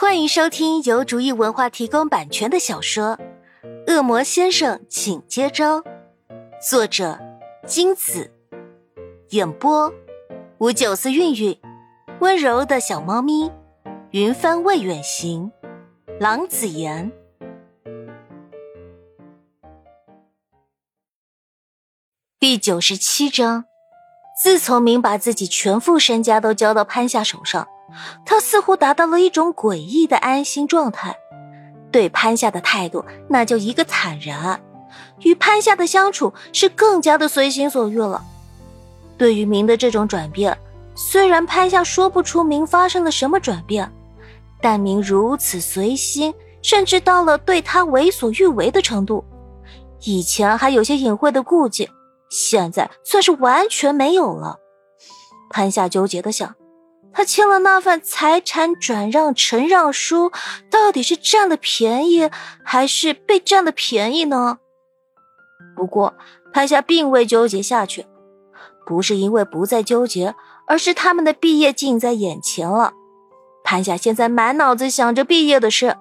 [0.00, 3.18] 欢迎收听由竹意文化提供版权的小说
[3.92, 5.80] 《恶魔先生，请接招》，
[6.66, 7.20] 作者
[7.66, 8.32] 金子，
[9.28, 9.92] 演播
[10.56, 11.60] 五九四韵韵，
[12.20, 13.52] 温柔的小猫咪，
[14.12, 15.52] 云帆未远行，
[16.18, 17.12] 郎子言。
[22.38, 23.66] 第九十七章，
[24.42, 27.68] 自从明把自己全副身家都交到潘夏手上。
[28.24, 31.16] 他似乎达到了一种诡异的安心状态，
[31.90, 34.60] 对潘夏的态度那就一个坦然，
[35.20, 38.24] 与潘夏的相处是更加的随心所欲了。
[39.18, 40.56] 对于明的这种转变，
[40.94, 43.90] 虽然潘夏说不出明发生了什么转变，
[44.60, 46.32] 但明如此随心，
[46.62, 49.24] 甚至到了对他为所欲为的程度。
[50.02, 51.90] 以前还有些隐晦的顾忌，
[52.30, 54.58] 现在算是完全没有了。
[55.50, 56.54] 潘夏纠结的想。
[57.12, 60.30] 他签了那份财产转让承让书，
[60.70, 62.30] 到底是占了便宜
[62.64, 64.58] 还是被占了便宜呢？
[65.76, 66.14] 不过
[66.52, 68.06] 潘夏并未纠结下去，
[68.86, 70.34] 不是因为不再纠结，
[70.66, 72.92] 而是他们的毕业近在眼前了。
[73.64, 75.96] 潘夏现在满脑子想着毕业的事，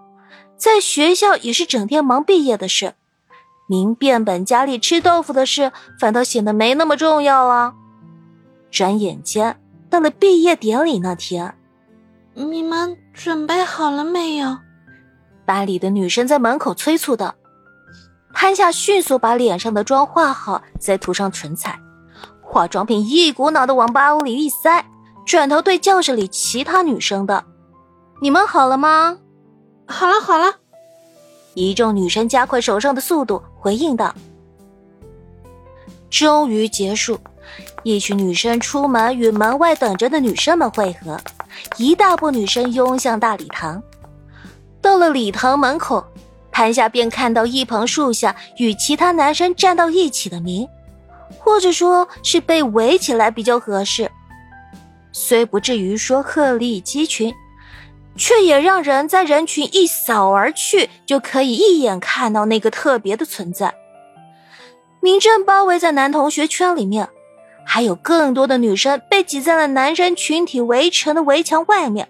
[0.58, 2.94] 在学校也是整天忙毕业的事，
[3.68, 7.73] 明变本加厉吃豆腐的事反倒显得没那么重要了。
[8.72, 9.60] 转眼间。
[9.90, 11.56] 到了毕业典礼那天，
[12.34, 14.58] 你们准备好了没有？
[15.45, 17.34] 班里的女生在门口催促道。
[18.32, 21.80] 潘夏迅速把脸上的妆化好，再涂上唇彩，
[22.42, 24.86] 化妆品一股脑的往包里一塞，
[25.26, 27.44] 转头对教室里其他女生的
[28.22, 29.17] ：“你们好了吗
[29.88, 30.54] ？”“好了，好了。”
[31.56, 34.14] 一众女生加快手上的速度，回应道
[36.12, 37.20] ：“终于结束。”
[37.84, 41.20] 一群女生出门与门外等着的女生们汇合，
[41.78, 43.82] 一大波女生拥向大礼堂。
[44.82, 46.06] 到了礼堂门口，
[46.52, 50.68] 潘夏便看到一旁树下与其他男生站到一起的明，
[51.38, 54.12] 或者说是被围起来比较合适。
[55.12, 57.34] 虽不至于说鹤立鸡群，
[58.18, 63.73] 却也让人在人群一扫而去就可以一眼看到那个特别的存在。
[65.02, 67.08] 明正包围在男同学圈里面。
[67.72, 72.10] 还有更多的女生被挤在了男生群体围成的围墙外面，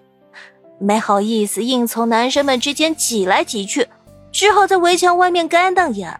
[0.78, 3.86] 没好意思硬从男生们之间挤来挤去，
[4.32, 6.18] 只好在围墙外面干瞪眼。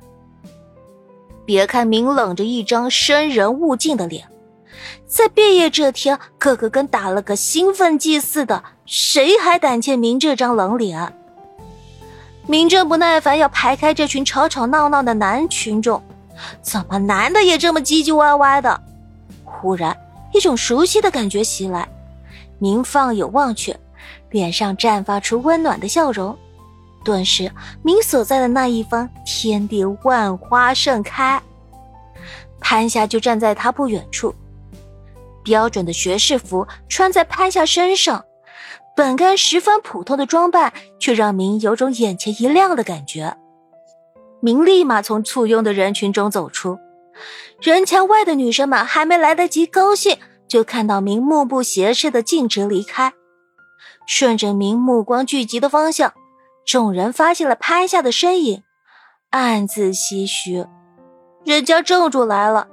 [1.46, 4.28] 别看明冷着一张生人勿近的脸，
[5.06, 11.16] 在毕业这天，个个跟打了个兴奋剂似的，谁还胆怯明这张冷脸？
[12.46, 16.02] 明正不耐烦要排开这群吵吵闹闹的男群众，
[16.60, 18.78] 怎么男的也这么唧唧歪歪的？
[19.60, 19.94] 忽然，
[20.32, 21.86] 一种熟悉的感觉袭来，
[22.58, 23.76] 明放眼望去，
[24.30, 26.36] 脸上绽发出温暖的笑容。
[27.04, 31.40] 顿时，明所在的那一方天地万花盛开。
[32.58, 34.34] 潘夏就站在他不远处，
[35.42, 38.24] 标准的学士服穿在潘夏身上，
[38.96, 43.36] 本该十分普通的装扮，却让明有种眼前一亮的感觉。
[44.40, 46.78] 明立马从簇拥的人群中走出。
[47.60, 53.12] 人墙外的女生们还没来得及高兴，就看到明目不斜视的径直离开。
[54.06, 56.12] 顺着明目光聚集的方向，
[56.66, 58.62] 众人发现了潘夏的身影，
[59.30, 60.66] 暗自唏嘘：
[61.44, 62.66] 人家正主来了，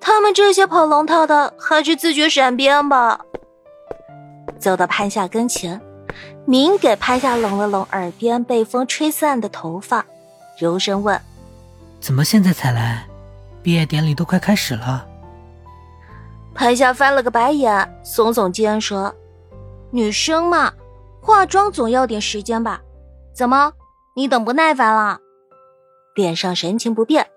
[0.00, 3.20] 他们这些跑龙套的还是自觉闪边吧。
[4.60, 5.80] 走到潘夏跟前，
[6.46, 10.06] 明给潘夏拢了拢耳边被风吹散的头发，
[10.60, 11.20] 柔声问
[12.00, 13.06] ：“怎么现在才来？”
[13.62, 15.06] 毕业典礼都快开始了，
[16.54, 19.14] 潘夏翻了个白眼，耸耸肩说
[19.92, 20.72] ：“女生嘛，
[21.20, 22.80] 化妆总要点时间吧？
[23.34, 23.72] 怎么，
[24.16, 25.20] 你等不耐烦了？”
[26.14, 27.28] 脸上神情不变，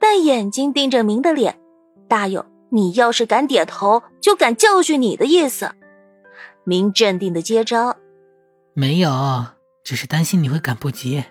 [0.00, 1.60] 但眼睛盯着明的脸，
[2.08, 5.70] 大有你要是敢点头，就敢教训你的意思。
[6.64, 7.96] 明镇定的接招
[8.74, 9.10] ：“没有，
[9.84, 11.24] 只是担心你会赶不及。”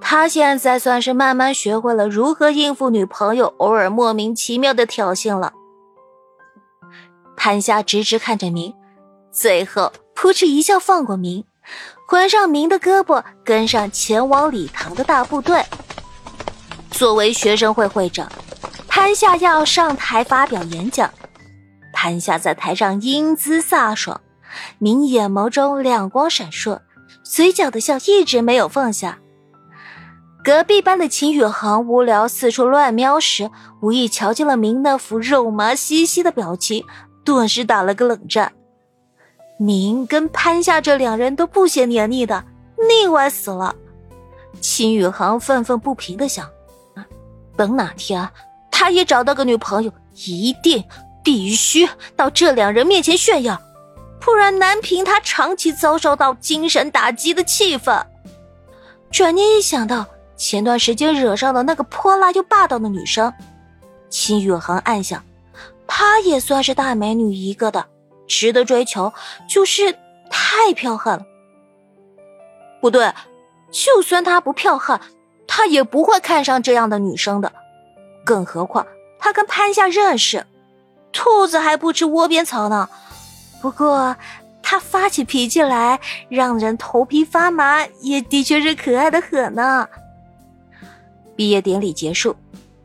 [0.00, 5.52] 他现在算是慢慢学会了如何应付女朋友偶尔莫名其妙的挑衅了。
[7.36, 8.74] 潘夏直直看着明，
[9.32, 11.44] 最后扑哧一笑，放过明，
[12.06, 15.64] 环上明的胳膊，跟上前往礼堂的大部队。
[16.90, 18.30] 作为学生会会长，
[18.88, 21.10] 潘夏要上台发表演讲。
[21.92, 24.20] 潘夏在台上英姿飒爽，
[24.78, 26.80] 明眼眸中亮光闪烁，
[27.22, 29.18] 嘴角的笑一直没有放下。
[30.46, 33.50] 隔壁班的秦宇航无聊四处乱瞄时，
[33.80, 36.84] 无意瞧见了明那副肉麻兮兮的表情，
[37.24, 38.52] 顿时打了个冷战。
[39.58, 42.44] 明跟潘夏这两人都不嫌黏腻的，
[42.76, 43.74] 腻歪死了。
[44.60, 46.48] 秦宇航愤愤不平的想：
[47.56, 48.28] 等哪天
[48.70, 50.84] 他也找到个女朋友，一定
[51.24, 53.60] 必须到这两人面前炫耀，
[54.20, 58.00] 不然难平他长期遭受到精神打击的气氛。
[59.10, 63.32] 转念一想到前段时间惹上的那个泼辣又霸道的女生，
[64.10, 65.22] 秦宇航暗想，
[65.86, 67.86] 她也算是大美女一个的。
[68.28, 69.12] 值得追求，
[69.48, 69.92] 就是
[70.28, 71.24] 太彪悍了。
[72.80, 73.12] 不对，
[73.70, 75.00] 就算他不彪悍，
[75.46, 77.52] 他也不会看上这样的女生的。
[78.24, 78.84] 更何况
[79.20, 80.44] 他跟潘夏认识，
[81.12, 82.88] 兔子还不吃窝边草呢。
[83.62, 84.16] 不过
[84.60, 89.88] 他发起脾气来，让人头皮发麻，也的确是可爱的很呢。
[91.36, 92.34] 毕业典礼结束，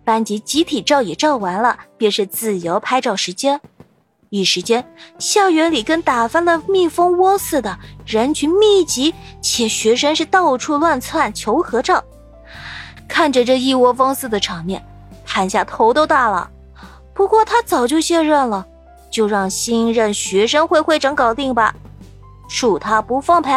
[0.03, 3.59] 班级集体照也照完了，便是自由拍照时间。
[4.29, 4.85] 一时间，
[5.17, 12.03] 校园里跟打翻了蜜蜂窝似的，人群密集，且学生是到处乱窜求合照。
[13.07, 14.85] 看着这一窝蜂似的场面，
[15.25, 16.49] 潘夏头都大了。
[17.13, 18.65] 不过他早就卸任了，
[19.09, 21.75] 就让新任学生会会长搞定吧，
[22.49, 23.51] 恕他不奉陪。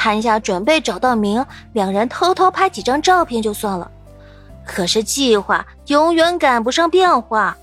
[0.00, 3.90] 潘夏准备找到明，两人偷偷拍几张照片就算了。
[4.64, 7.56] 可是计划永远赶不上变化。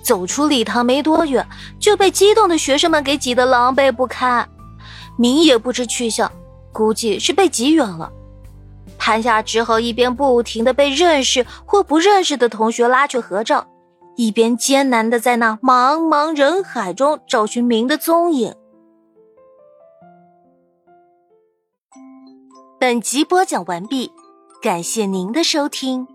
[0.00, 1.44] 走出礼堂没多远，
[1.80, 4.48] 就被激动的学生们给挤得狼狈不堪。
[5.18, 6.30] 明也不知去向，
[6.70, 8.12] 估计是被挤远了。
[8.96, 13.66] 潘夏只好一边不停的被认识或不认识的同学拉去合照，
[14.14, 18.54] 一边艰难的在那茫茫人海中找寻明的踪影。
[22.80, 24.10] 本集播讲完毕，
[24.62, 26.08] 感谢您的收听。